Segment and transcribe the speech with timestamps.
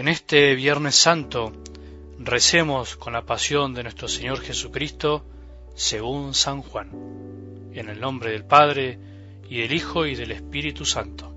[0.00, 1.52] En este Viernes Santo
[2.18, 5.26] recemos con la pasión de nuestro Señor Jesucristo
[5.74, 6.88] según San Juan,
[7.74, 8.98] en el nombre del Padre,
[9.50, 11.30] y del Hijo, y del Espíritu Santo.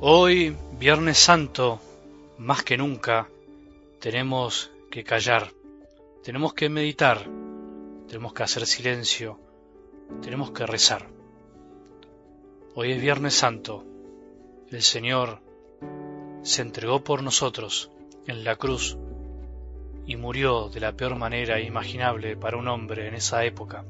[0.00, 1.78] Hoy, Viernes Santo,
[2.38, 3.28] más que nunca,
[4.00, 5.52] tenemos que callar,
[6.24, 7.24] tenemos que meditar,
[8.08, 9.40] tenemos que hacer silencio,
[10.22, 11.08] tenemos que rezar.
[12.74, 13.84] Hoy es Viernes Santo,
[14.70, 15.40] el Señor
[16.42, 17.90] se entregó por nosotros
[18.26, 18.96] en la cruz
[20.06, 23.84] y murió de la peor manera imaginable para un hombre en esa época.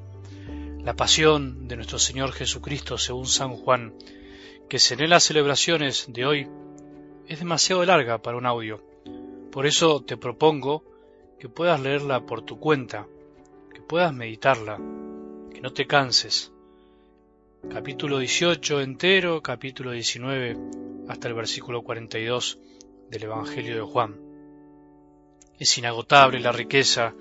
[0.83, 3.93] La pasión de nuestro Señor Jesucristo según San Juan
[4.69, 6.48] que en las celebraciones de hoy
[7.29, 8.82] es demasiado larga para un audio.
[9.52, 10.82] Por eso te propongo
[11.38, 13.07] que puedas leerla por tu cuenta,
[13.87, 14.79] puedas meditarla,
[15.52, 16.52] que no te canses.
[17.70, 20.56] Capítulo 18 entero, capítulo 19
[21.09, 22.59] hasta el versículo 42
[23.10, 24.16] del Evangelio de Juan.
[25.59, 27.14] Es inagotable la riqueza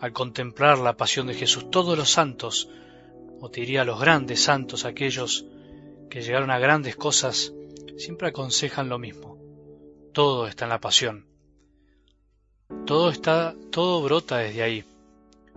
[0.00, 1.70] al contemplar la pasión de Jesús.
[1.70, 2.68] Todos los santos,
[3.40, 5.46] o te diría los grandes santos, aquellos
[6.10, 7.52] que llegaron a grandes cosas,
[7.96, 9.38] siempre aconsejan lo mismo.
[10.12, 11.26] Todo está en la pasión.
[12.84, 14.84] Todo está, todo brota desde ahí.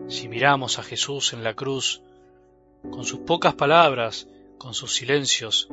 [0.08, 2.02] Si miramos a Jesús en la cruz,
[2.84, 5.68] con sus pocas palabras, con sus silencios,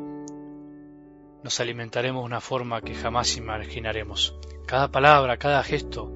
[1.42, 4.34] nos alimentaremos de una forma que jamás imaginaremos.
[4.66, 6.10] Cada palabra, cada gesto,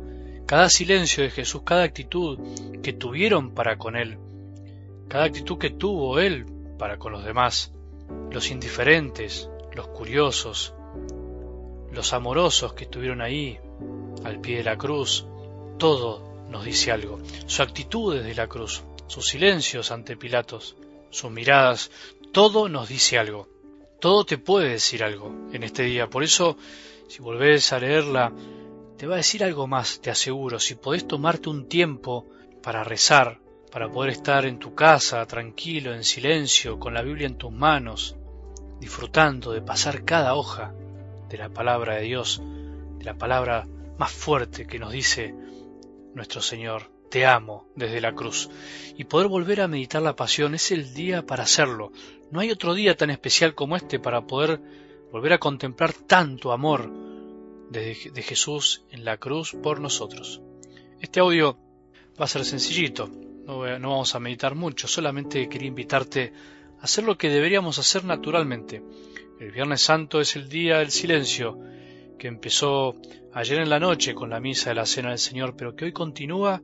[0.46, 2.38] cada silencio de Jesús, cada actitud
[2.82, 4.18] que tuvieron para con Él,
[5.06, 6.46] cada actitud que tuvo Él
[6.78, 7.72] para con los demás,
[8.30, 10.74] los indiferentes, los curiosos,
[11.92, 13.60] los amorosos que estuvieron ahí,
[14.24, 15.26] al pie de la cruz,
[15.78, 17.18] todo nos dice algo.
[17.46, 20.76] Su actitud desde la cruz, sus silencios ante Pilatos,
[21.10, 21.90] sus miradas,
[22.32, 23.48] todo nos dice algo.
[24.00, 26.08] Todo te puede decir algo en este día.
[26.08, 26.56] Por eso,
[27.08, 28.32] si volvés a leerla,
[28.96, 30.58] te va a decir algo más, te aseguro.
[30.58, 32.26] Si podés tomarte un tiempo
[32.62, 37.38] para rezar, para poder estar en tu casa, tranquilo, en silencio, con la Biblia en
[37.38, 38.16] tus manos,
[38.80, 40.72] disfrutando de pasar cada hoja
[41.28, 42.40] de la palabra de Dios,
[42.98, 43.66] de la palabra
[43.98, 45.34] más fuerte que nos dice
[46.14, 48.50] nuestro Señor, te amo desde la cruz.
[48.96, 51.92] Y poder volver a meditar la pasión es el día para hacerlo.
[52.30, 54.60] No hay otro día tan especial como este para poder
[55.10, 56.90] volver a contemplar tanto amor
[57.70, 60.40] de, Jesús en la cruz por nosotros.
[61.00, 61.58] Este audio
[62.20, 66.32] va a ser sencillito, no, vamos a meditar mucho, solamente quería invitarte
[66.80, 68.82] a hacer lo que deberíamos hacer naturalmente.
[69.40, 71.58] El Viernes Santo es el día del silencio,
[72.18, 72.94] que empezó
[73.32, 75.92] ayer en la noche con la misa de la Cena del Señor, pero que hoy
[75.92, 76.62] continúa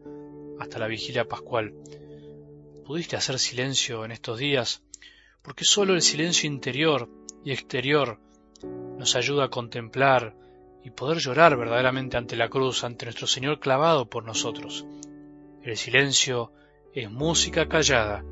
[0.58, 1.74] hasta la vigilia pascual.
[2.84, 4.82] ¿Pudiste hacer silencio en estos días?
[5.42, 7.08] Porque solo el silencio interior
[7.44, 8.18] y exterior
[8.98, 10.36] nos ayuda a contemplar
[10.84, 14.84] y poder llorar verdaderamente ante la cruz, ante nuestro Señor clavado por nosotros.
[15.62, 16.52] El silencio
[16.92, 18.22] es música callada,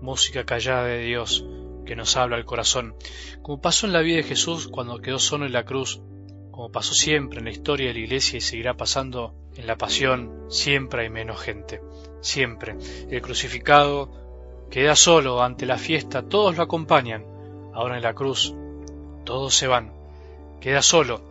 [0.00, 1.44] música callada de Dios
[1.84, 2.94] que nos habla al corazón,
[3.42, 6.02] como pasó en la vida de Jesús cuando quedó solo en la cruz,
[6.58, 10.46] como pasó siempre en la historia de la iglesia y seguirá pasando en la pasión,
[10.48, 11.80] siempre hay menos gente,
[12.20, 12.76] siempre.
[13.08, 14.10] El crucificado
[14.68, 17.24] queda solo ante la fiesta, todos lo acompañan,
[17.74, 18.56] ahora en la cruz,
[19.22, 19.92] todos se van,
[20.60, 21.22] queda solo.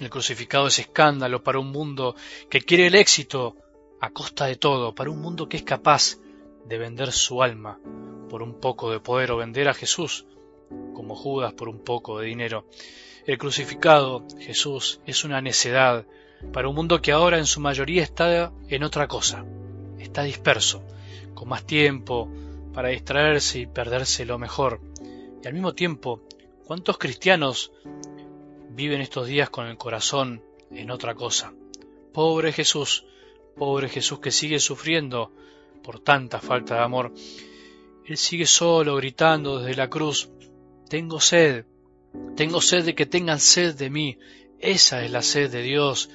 [0.00, 2.16] El crucificado es escándalo para un mundo
[2.48, 3.56] que quiere el éxito,
[4.00, 6.16] a costa de todo, para un mundo que es capaz
[6.64, 7.78] de vender su alma
[8.30, 10.24] por un poco de poder o vender a Jesús
[11.06, 12.66] como Judas por un poco de dinero.
[13.26, 16.04] El crucificado, Jesús, es una necedad
[16.52, 19.44] para un mundo que ahora en su mayoría está en otra cosa,
[20.00, 20.82] está disperso,
[21.32, 22.28] con más tiempo
[22.74, 24.80] para distraerse y perderse lo mejor.
[25.44, 26.22] Y al mismo tiempo,
[26.64, 27.70] ¿cuántos cristianos
[28.70, 30.42] viven estos días con el corazón
[30.72, 31.52] en otra cosa?
[32.12, 33.04] Pobre Jesús,
[33.56, 35.30] Pobre Jesús que sigue sufriendo
[35.84, 37.12] por tanta falta de amor.
[38.04, 40.28] Él sigue solo gritando desde la cruz,
[40.88, 41.64] tengo sed,
[42.36, 44.18] tengo sed de que tengan sed de mí.
[44.58, 46.10] Esa es la sed de Dios,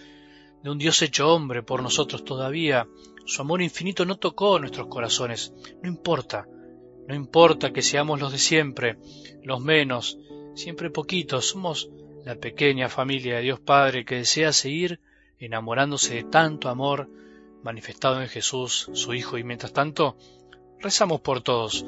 [0.64, 2.88] de un Dios hecho hombre por nosotros todavía.
[3.26, 5.54] Su amor infinito no tocó nuestros corazones.
[5.82, 6.48] No importa,
[7.08, 8.98] no importa que seamos los de siempre,
[9.44, 10.18] los menos,
[10.56, 11.90] siempre poquitos, somos
[12.26, 15.00] la pequeña familia de Dios Padre que desea seguir
[15.40, 17.10] enamorándose de tanto amor
[17.64, 20.18] manifestado en Jesús, su Hijo, y mientras tanto,
[20.80, 21.86] rezamos por todos.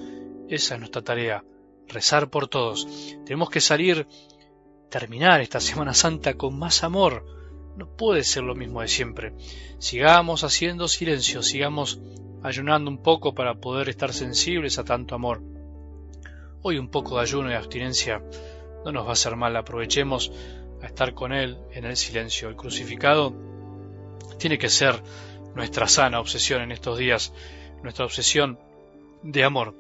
[0.50, 1.44] Esa es nuestra tarea,
[1.88, 2.88] rezar por todos.
[3.26, 4.08] Tenemos que salir,
[4.90, 7.26] terminar esta Semana Santa con más amor.
[7.78, 9.34] No puede ser lo mismo de siempre.
[9.80, 12.00] Sigamos haciendo silencio, sigamos
[12.44, 15.42] ayunando un poco para poder estar sensibles a tanto amor.
[16.62, 18.22] Hoy un poco de ayuno y abstinencia
[18.86, 20.32] no nos va a hacer mal, aprovechemos
[20.82, 22.50] a estar con Él en el silencio.
[22.50, 23.34] El crucificado
[24.38, 25.02] tiene que ser
[25.56, 27.34] nuestra sana obsesión en estos días,
[27.82, 28.60] nuestra obsesión
[29.24, 29.74] de amor.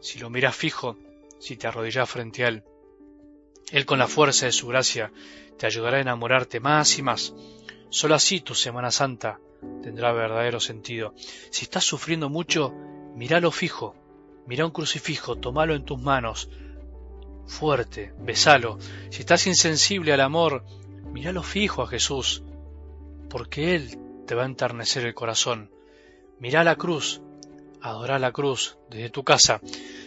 [0.00, 0.96] Si lo miras fijo,
[1.40, 2.62] si te arrodillas frente a Él,
[3.72, 5.10] Él con la fuerza de su gracia
[5.58, 7.34] te ayudará a enamorarte más y más.
[7.88, 9.40] Solo así tu Semana Santa
[9.82, 11.14] tendrá verdadero sentido.
[11.50, 12.72] Si estás sufriendo mucho,
[13.16, 13.94] míralo fijo,
[14.46, 16.48] mira un crucifijo, tomalo en tus manos,
[17.46, 18.78] fuerte, besalo.
[19.10, 20.64] Si estás insensible al amor,
[21.12, 22.42] míralo fijo a Jesús,
[23.28, 25.70] porque Él te va a enternecer el corazón.
[26.38, 27.20] Mira la cruz,
[27.80, 29.60] adora la cruz desde tu casa.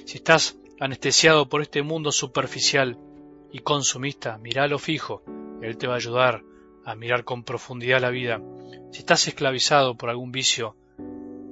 [0.06, 2.98] Si estás anestesiado por este mundo superficial
[3.54, 5.24] y consumista, míralo fijo,
[5.62, 6.44] Él te va a ayudar
[6.84, 8.42] a mirar con profundidad la vida.
[8.92, 10.76] Si estás esclavizado por algún vicio,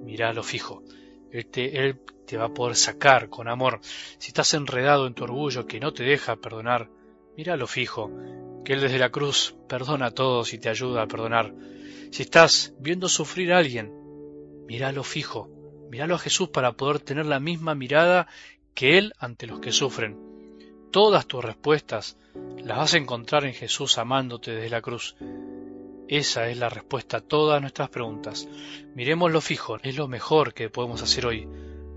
[0.04, 0.84] míralo fijo,
[1.32, 3.80] Él te, él te va a poder sacar con amor.
[4.18, 6.90] Si estás enredado en tu orgullo que no te deja perdonar,
[7.38, 8.12] míralo fijo,
[8.66, 11.54] que Él desde la cruz perdona a todos y te ayuda a perdonar.
[12.12, 13.94] Si estás viendo sufrir a alguien,
[14.68, 15.50] míralo fijo,
[15.90, 18.28] míralo a Jesús para poder tener la misma mirada
[18.74, 20.18] que Él ante los que sufren.
[20.92, 22.18] Todas tus respuestas
[22.58, 25.16] las vas a encontrar en Jesús amándote desde la cruz.
[26.08, 28.48] Esa es la respuesta a todas nuestras preguntas.
[28.96, 31.48] Miremos lo fijo, es lo mejor que podemos hacer hoy.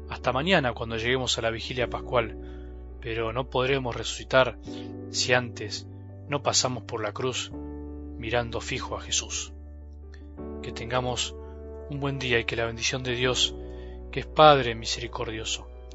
[0.08, 2.38] Hasta mañana cuando lleguemos a la vigilia pascual.
[3.00, 4.58] Pero no podremos resucitar
[5.10, 5.86] si antes
[6.28, 9.52] no pasamos por la cruz mirando fijo a Jesús.
[10.62, 11.34] Que tengamos
[11.90, 13.54] un buen día y que la bendición de Dios,
[14.10, 15.68] que es Padre misericordioso,